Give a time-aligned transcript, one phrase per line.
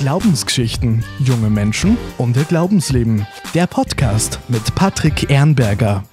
[0.00, 3.26] Glaubensgeschichten, junge Menschen und ihr Glaubensleben.
[3.52, 6.04] Der Podcast mit Patrick Ehrenberger.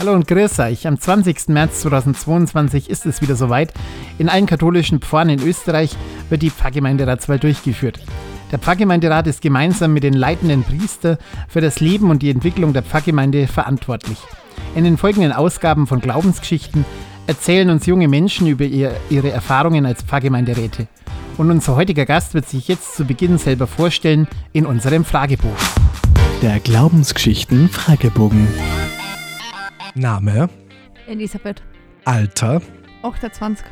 [0.00, 0.86] Hallo und grüß euch.
[0.86, 1.48] Am 20.
[1.48, 3.74] März 2022 ist es wieder soweit.
[4.16, 5.94] In allen katholischen Pfarren in Österreich
[6.30, 8.00] wird die Pfarrgemeinderatswahl durchgeführt.
[8.50, 12.84] Der Pfarrgemeinderat ist gemeinsam mit den leitenden Priester für das Leben und die Entwicklung der
[12.84, 14.16] Pfarrgemeinde verantwortlich.
[14.74, 16.86] In den folgenden Ausgaben von Glaubensgeschichten
[17.26, 20.88] erzählen uns junge Menschen über ihr, ihre Erfahrungen als Pfarrgemeinderäte.
[21.38, 25.56] Und unser heutiger Gast wird sich jetzt zu Beginn selber vorstellen in unserem Fragebogen.
[26.42, 28.46] Der Glaubensgeschichten Fragebogen.
[29.94, 30.48] Name,
[31.06, 31.62] Elisabeth,
[32.04, 32.60] Alter,
[33.02, 33.64] 28,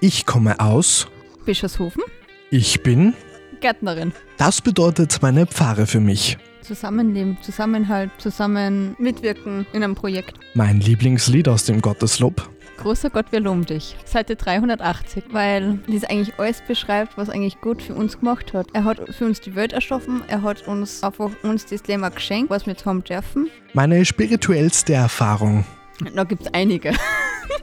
[0.00, 1.06] ich komme aus,
[1.44, 2.02] Bischofshofen,
[2.50, 3.14] ich bin.
[3.60, 4.12] Gärtnerin.
[4.38, 6.36] Das bedeutet meine Pfarre für mich.
[6.62, 10.38] Zusammenleben, Zusammenhalt, zusammen mitwirken in einem Projekt.
[10.54, 12.48] Mein Lieblingslied aus dem Gotteslob.
[12.78, 13.96] Großer Gott, wir loben dich.
[14.04, 18.66] Seite 380, weil das eigentlich alles beschreibt, was eigentlich Gott für uns gemacht hat.
[18.72, 22.50] Er hat für uns die Welt erschaffen, er hat uns einfach uns das Leben geschenkt,
[22.50, 23.50] was wir jetzt haben dürfen.
[23.74, 25.64] Meine spirituellste Erfahrung.
[26.14, 26.92] Da gibt es einige.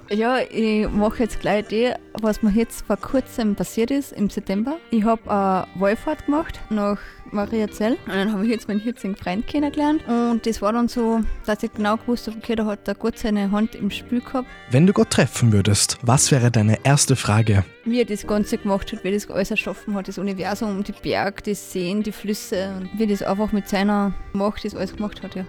[0.10, 4.78] Ja, ich mache jetzt gleich die, was mir jetzt vor kurzem passiert ist, im September.
[4.92, 7.00] Ich habe eine Wallfahrt gemacht nach
[7.32, 11.22] Mariazell und dann habe ich jetzt meinen jetzigen Freund kennengelernt und das war dann so,
[11.46, 14.48] dass ich genau gewusst habe, okay, da hat der Gott seine Hand im Spiel gehabt,
[14.72, 17.64] Wenn du Gott treffen würdest, was wäre deine erste Frage?
[17.86, 20.92] wie er das Ganze gemacht hat, wie er das alles erschaffen hat, das Universum, die
[20.92, 25.24] Berge, die Seen, die Flüsse und wie das einfach mit seiner Macht das alles gemacht
[25.24, 25.46] hat, ja.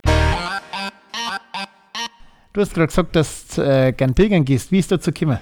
[2.53, 4.73] Du hast gerade gesagt, dass du äh, gern pilgern gehst.
[4.73, 5.39] Wie ist dazu gekommen?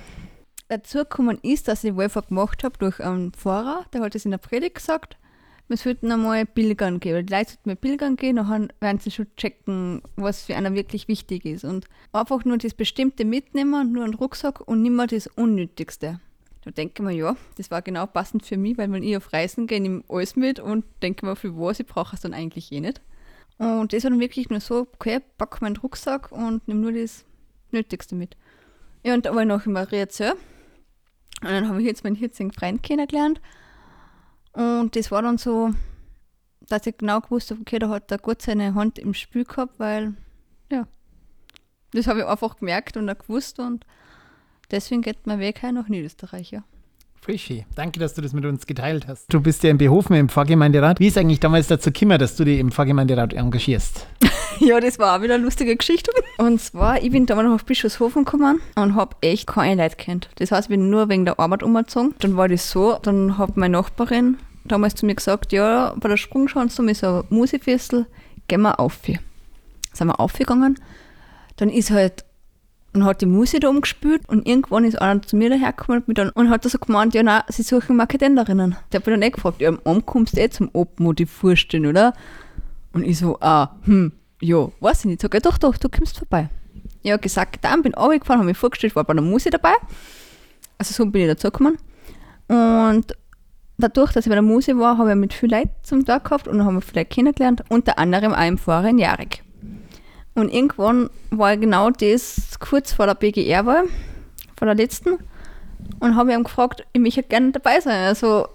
[0.68, 4.30] dazu gekommen ist, dass ich Wallfahrt gemacht habe durch einen Pfarrer, der hat das in
[4.30, 5.16] der Predigt gesagt,
[5.66, 7.12] wir sollten einmal pilgern gehen.
[7.12, 10.74] Oder die Leute sollten mal pilgern gehen, dann werden sie schon checken, was für einer
[10.74, 11.64] wirklich wichtig ist.
[11.64, 16.20] Und einfach nur das Bestimmte mitnehmen, nur einen Rucksack und nicht mehr das Unnötigste.
[16.64, 19.32] Da denke ich mir, ja, das war genau passend für mich, weil wenn ich auf
[19.32, 22.32] Reisen gehe, nehme ich alles mit und denke mir, für was, ich brauche es dann
[22.32, 23.02] eigentlich eh nicht.
[23.58, 27.24] Und das war dann wirklich nur so, okay, pack meinen Rucksack und nehme nur das
[27.72, 28.36] Nötigste mit.
[29.04, 30.32] Ja, und da war ich noch in Mariazell.
[30.32, 33.40] Und dann habe ich jetzt meinen jetzigen Freund kennengelernt.
[34.52, 35.70] Und das war dann so,
[36.60, 39.78] dass ich genau gewusst habe, okay, da hat der Gott seine Hand im Spiel gehabt,
[39.78, 40.14] weil,
[40.70, 40.86] ja,
[41.92, 43.58] das habe ich einfach gemerkt und auch gewusst.
[43.58, 43.86] Und
[44.70, 46.64] deswegen geht mein Weg her nach Niederösterreich, ja.
[47.20, 49.26] Frischi, danke, dass du das mit uns geteilt hast.
[49.32, 51.00] Du bist ja in Behofen im Pfarrgemeinderat.
[51.00, 54.06] Wie ist eigentlich damals dazu gekommen, dass du dich im Pfarrgemeinderat engagierst?
[54.60, 56.10] Ja, das war auch wieder eine lustige Geschichte.
[56.38, 60.28] Und zwar, ich bin damals noch auf Bischofshofen gekommen und habe echt keine Leute kennt.
[60.36, 62.14] Das heißt, ich bin nur wegen der Arbeit umgezogen.
[62.18, 66.16] Dann war das so, dann hat meine Nachbarin damals zu mir gesagt, ja, bei der
[66.16, 68.06] Sprungschanze ist ein Musikfestel,
[68.48, 68.98] gehen wir auf.
[69.04, 70.78] Sind wir aufgegangen.
[71.56, 72.24] Dann ist halt,
[72.98, 76.50] dann hat die Musik da umgespielt und irgendwann ist einer zu mir dahergekommen und, und
[76.50, 78.76] hat so gemeint, ja, nein, sie suchen Marketenderinnen.
[78.92, 81.86] Der hat mich dann eh gefragt, ja, am kommst du eh zum Open die vorstellen,
[81.86, 82.12] oder?
[82.92, 85.22] Und ich so, ah, hm, ja, weiß ich nicht.
[85.22, 86.48] Sag ich, doch, doch, du kommst vorbei.
[87.02, 89.74] Ja, gesagt, dann bin ich runtergefahren, habe mich vorgestellt, war bei der Musik dabei.
[90.78, 91.78] Also so bin ich dazu gekommen.
[92.48, 93.16] Und
[93.78, 96.48] dadurch, dass ich bei der Musik war, habe ich mit vielen Leuten zum Tag gehabt
[96.48, 99.42] und habe viele Leute kennengelernt, unter anderem auch im in Jarek.
[100.38, 103.86] Und irgendwann war genau das kurz vor der BGR-Wahl,
[104.56, 105.18] vor der letzten,
[105.98, 108.06] und habe ihn gefragt, ich möchte gerne dabei sein.
[108.06, 108.46] Also,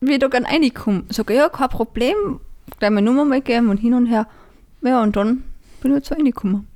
[0.00, 1.02] wie ich da gerne reinkomme.
[1.08, 2.38] Sag ich, ja, kein Problem,
[2.78, 4.28] gleich meine Nummer mal geben und hin und her.
[4.82, 5.42] Ja, und dann
[5.80, 6.68] bin ich jetzt so reingekommen.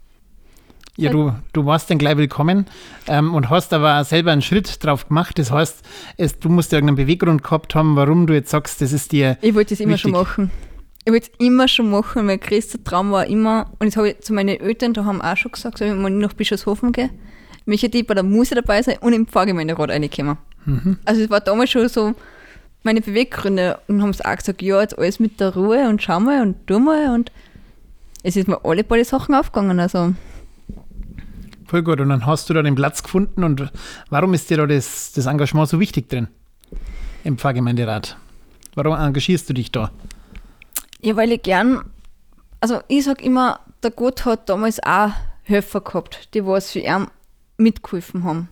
[0.97, 2.67] Ja, du, du warst dann gleich willkommen
[3.07, 5.39] ähm, und hast aber selber einen Schritt drauf gemacht.
[5.39, 5.85] Das heißt,
[6.17, 9.37] es, du musst ja irgendeinen Beweggrund gehabt haben, warum du jetzt sagst, das ist dir.
[9.43, 10.27] Ich wollte das immer schon Wichtig.
[10.27, 10.51] machen.
[11.07, 12.27] Ich wollte es immer schon machen.
[12.27, 15.37] Mein größter Traum war immer, und das habe ich zu meinen Eltern, da haben auch
[15.37, 17.11] schon gesagt, wenn ich nach Bischofshofen gehe,
[17.65, 20.37] möchte ich bei der Musik dabei sein und im Pfarrgemeinderat reinkommen.
[21.05, 22.15] Also es war damals schon so
[22.83, 26.19] meine Beweggründe und haben es auch gesagt, ja, jetzt alles mit der Ruhe und schau
[26.19, 27.31] mal und tu mal und
[28.25, 29.79] es ist mir alle paar Sachen aufgegangen.
[29.79, 30.13] Also
[31.67, 32.01] Voll gut.
[32.01, 33.71] Und dann hast du da den Platz gefunden und
[34.11, 36.27] warum ist dir da das, das Engagement so wichtig drin
[37.23, 38.17] im Pfarrgemeinderat?
[38.75, 39.91] Warum engagierst du dich da?
[41.07, 41.85] Ja, weil ich gern,
[42.59, 45.13] also ich sag immer, der Gott hat damals auch
[45.45, 47.07] Helfer gehabt, die was für ihn
[47.59, 48.49] mitgeholfen haben.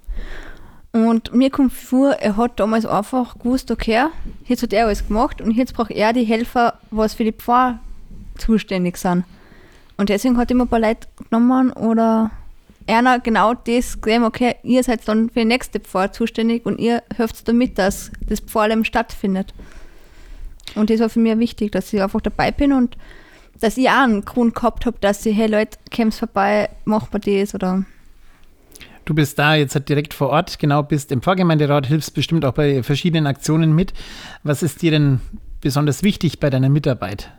[0.93, 4.05] Und mir kommt vor, er hat damals einfach gewusst, okay,
[4.45, 7.81] jetzt hat er alles gemacht und jetzt braucht er die Helfer, was für die Pfarr
[8.39, 9.25] zuständig sind.
[9.97, 12.31] Und deswegen hat er immer ein paar Leute genommen oder
[12.87, 17.03] einer genau das gesehen, okay, ihr seid dann für die nächste Pfarr zuständig und ihr
[17.17, 19.53] helft damit, dass das Pfarrleben stattfindet.
[20.75, 22.97] Und das war für mich wichtig, dass ich einfach dabei bin und
[23.61, 27.21] dass ich auch einen Grund gehabt habe, dass ich, hey Leute, kommst vorbei, mach mal
[27.21, 27.85] das oder
[29.05, 32.55] Du bist da jetzt halt direkt vor Ort, genau, bist im Pfarrgemeinderat, hilfst bestimmt auch
[32.55, 33.93] bei verschiedenen Aktionen mit.
[34.45, 35.21] Was ist dir denn
[35.61, 37.31] besonders wichtig bei deiner Mitarbeit?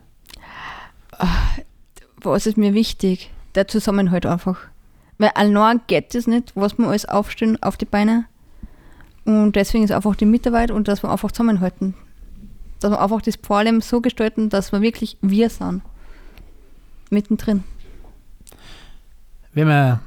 [2.17, 3.31] Was ist mir wichtig?
[3.55, 4.59] Der Zusammenhalt einfach.
[5.17, 8.25] Weil allein geht es nicht, was wir alles aufstellen auf die Beine.
[9.23, 11.95] Und deswegen ist einfach die Mitarbeit und dass wir einfach zusammenhalten.
[12.85, 15.81] Dass wir einfach das Pfarrleben so gestalten, dass wir wirklich wir sind.
[17.09, 17.63] Mittendrin.
[19.55, 20.01] Wenn man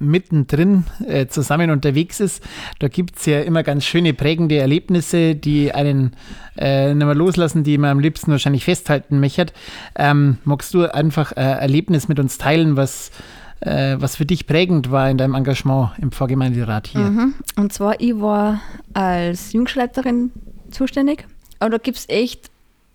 [0.00, 2.42] mittendrin äh, zusammen unterwegs ist,
[2.80, 6.16] da gibt es ja immer ganz schöne prägende Erlebnisse, die einen
[6.56, 9.46] äh, nicht mehr loslassen, die man am liebsten wahrscheinlich festhalten möchte.
[9.94, 13.12] Ähm, magst du einfach ein Erlebnis mit uns teilen, was,
[13.60, 17.02] äh, was für dich prägend war in deinem Engagement im Pfarrgemeinderat hier?
[17.02, 17.34] Mhm.
[17.54, 18.60] Und zwar, ich war
[18.94, 20.32] als Jungschleiterin
[20.72, 21.24] zuständig,
[21.58, 22.50] aber da gibt es echt,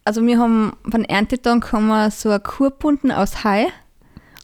[0.05, 3.71] also wir haben von Erntetag haben wir so eine Kur gebunden aus Hai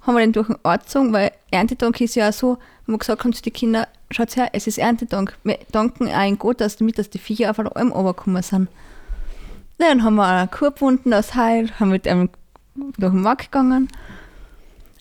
[0.07, 2.99] haben wir den durch den Ort gezogen, weil Erntedank ist ja auch so, wenn wir
[2.99, 5.37] gesagt haben zu den Kindern, schaut her, es ist Erntedank.
[5.43, 8.69] Wir danken in Gott, dass damit, dass die Viecher auf Alm runtergekommen sind.
[9.77, 12.29] Dann haben wir eine Kur gebunden aus Heil, haben mit einem
[12.75, 13.89] durch den Markt gegangen.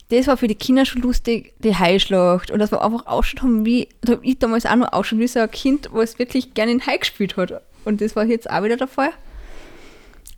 [0.08, 2.50] Das war für die Kinder schon lustig, die Heilschlacht.
[2.50, 5.28] Und dass wir einfach ausschaut haben, wie, da habe ich damals auch noch ausschaut, wie
[5.28, 7.62] so ein Kind, was wirklich gerne in Hai gespielt hat.
[7.86, 9.12] Und das war jetzt auch wieder der Fall.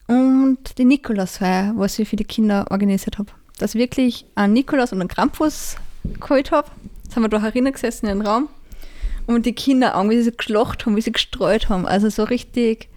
[0.07, 4.93] Und die Nikolausfeier, was ich für die Kinder organisiert habe dass ich wirklich einen Nikolaus
[4.93, 5.77] und einen Krampus
[6.21, 6.71] geholt habe.
[7.05, 8.49] Jetzt haben wir da herinnen gesessen in den Raum
[9.27, 11.87] und die Kinder an, wie sie geschlacht haben, wie sie gestreut haben.
[11.87, 12.89] Also so richtig,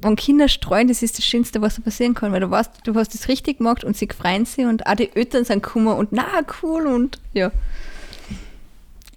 [0.00, 2.94] wenn Kinder streuen, das ist das Schönste, was da passieren kann, weil du weißt, du
[2.94, 6.12] hast das richtig gemacht und sie freuen sich und auch die Eltern sind gekommen und
[6.12, 6.26] na,
[6.62, 7.50] cool und ja.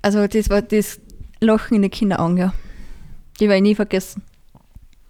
[0.01, 0.99] Also das war das
[1.39, 2.53] Lachen in den Kinderaugen, ja.
[3.41, 4.21] Die werde ich nie vergessen.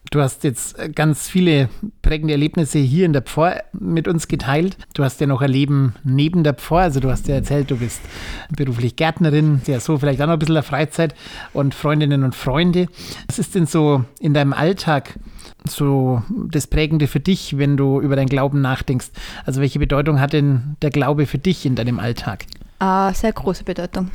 [0.09, 1.69] Du hast jetzt äh, ganz viele
[2.01, 4.77] prägende Erlebnisse hier in der Pfarr mit uns geteilt.
[4.93, 6.83] Du hast ja noch ein Leben neben der Pfarr.
[6.83, 8.01] Also du hast ja erzählt, du bist
[8.49, 11.13] beruflich Gärtnerin, ja so vielleicht auch noch ein bisschen der Freizeit
[11.53, 12.87] und Freundinnen und Freunde.
[13.27, 15.19] Was ist denn so in deinem Alltag
[15.67, 19.11] so das Prägende für dich, wenn du über deinen Glauben nachdenkst?
[19.45, 22.45] Also welche Bedeutung hat denn der Glaube für dich in deinem Alltag?
[22.79, 24.09] Ah, sehr große Bedeutung.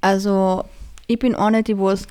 [0.00, 0.64] Also
[1.06, 2.06] ich bin eine, die was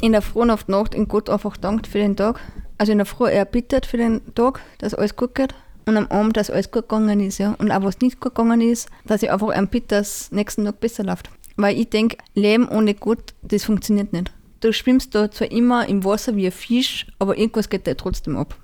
[0.00, 2.40] in der Früh auf die Nacht in Gott einfach dankt für den Tag.
[2.78, 5.54] Also in der Früh er bittet für den Tag, dass alles gut geht.
[5.86, 7.54] Und am Abend, dass alles gut gegangen ist, ja.
[7.58, 10.80] Und auch was nicht gut gegangen ist, dass ich einfach einen bitte, dass nächsten Tag
[10.80, 11.30] besser läuft.
[11.56, 14.30] Weil ich denke, Leben ohne Gott, das funktioniert nicht.
[14.60, 18.36] Du schwimmst da zwar immer im Wasser wie ein Fisch, aber irgendwas geht dir trotzdem
[18.36, 18.54] ab.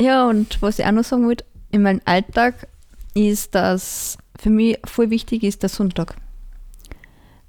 [0.00, 2.66] Ja, und was ich auch noch sagen wollte, in meinem Alltag
[3.14, 6.16] ist, dass für mich voll wichtig ist der Sonntag.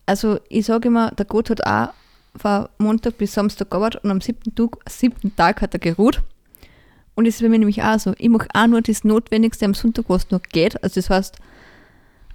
[0.05, 1.93] Also ich sage immer, der Gott hat auch
[2.33, 6.21] war Montag bis Samstag gearbeitet und am siebten Tag, siebten Tag hat er geruht.
[7.15, 8.13] Und das ist bei mir nämlich auch so.
[8.17, 10.81] Ich mache auch nur das Notwendigste am Sonntag, was noch geht.
[10.83, 11.37] Also das heißt,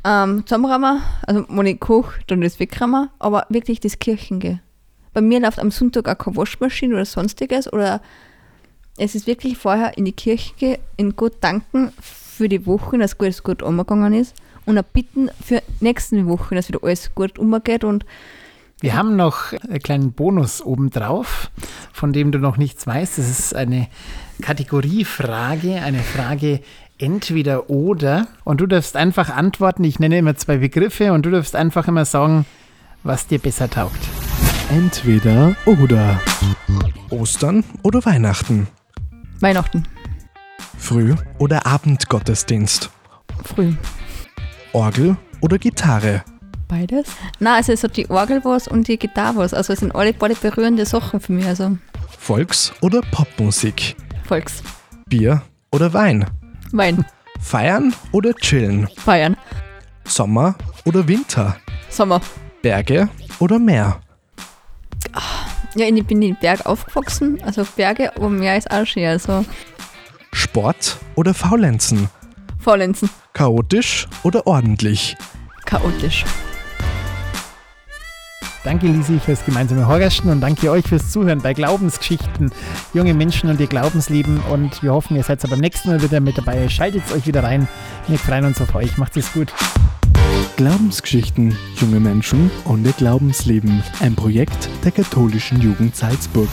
[0.04, 4.60] ähm, zusammenräumen, also wenn ich koche, dann das wegräumen, aber wirklich das Kirchengehen.
[5.12, 8.00] Bei mir läuft am Sonntag auch keine Waschmaschine oder sonstiges oder
[8.96, 13.18] es ist wirklich vorher in die Kirche gehen, in Gott danken für die Woche, dass
[13.18, 14.34] alles gut umgegangen ist
[14.64, 18.04] und auch bitten für nächste Woche, dass wieder alles gut umgeht und
[18.80, 21.50] wir haben noch einen kleinen Bonus obendrauf,
[21.92, 23.18] von dem du noch nichts weißt.
[23.18, 23.88] Das ist eine
[24.40, 26.60] Kategoriefrage, eine Frage
[26.98, 28.28] entweder oder.
[28.44, 29.82] Und du darfst einfach antworten.
[29.82, 32.46] Ich nenne immer zwei Begriffe und du darfst einfach immer sagen,
[33.02, 33.98] was dir besser taugt.
[34.70, 36.20] Entweder oder.
[37.10, 38.68] Ostern oder Weihnachten.
[39.40, 39.88] Weihnachten.
[40.76, 42.90] Früh- oder Abendgottesdienst.
[43.44, 43.72] Früh.
[44.72, 46.22] Orgel oder Gitarre.
[46.68, 47.08] Beides?
[47.40, 49.54] Nein, also es hat die Orgel was und die Gitarre was.
[49.54, 51.46] Also es sind alle beide berührende Sachen für mich.
[51.46, 51.78] Also.
[52.18, 53.96] Volks- oder Popmusik.
[54.24, 54.62] Volks.
[55.06, 56.26] Bier oder Wein.
[56.72, 57.04] Wein.
[57.40, 58.88] Feiern oder chillen.
[58.96, 59.36] Feiern.
[60.04, 61.56] Sommer oder Winter.
[61.88, 62.20] Sommer.
[62.62, 63.08] Berge
[63.38, 64.00] oder Meer.
[65.74, 69.06] Ja, ich bin in den Berg aufgewachsen, also Berge, aber Meer ist auch schön.
[69.06, 69.44] Also
[70.32, 72.08] Sport oder Faulenzen.
[72.58, 73.08] Faulenzen.
[73.32, 75.16] Chaotisch oder ordentlich.
[75.64, 76.24] Chaotisch.
[78.68, 82.52] Danke, Lisi, fürs gemeinsame Horgasten und danke euch fürs Zuhören bei Glaubensgeschichten,
[82.92, 84.40] junge Menschen und ihr Glaubensleben.
[84.52, 86.68] Und wir hoffen, ihr seid beim nächsten Mal wieder mit dabei.
[86.68, 87.66] Schaltet euch wieder rein.
[88.08, 88.98] Wir freuen uns auf euch.
[88.98, 89.54] Macht es gut.
[90.58, 93.82] Glaubensgeschichten, junge Menschen und ihr Glaubensleben.
[94.00, 96.48] Ein Projekt der katholischen Jugend Salzburg.